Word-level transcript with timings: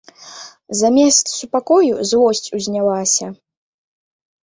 Замест 0.79 1.25
супакою 1.37 2.01
злосць 2.15 2.51
узнялася. 2.61 3.25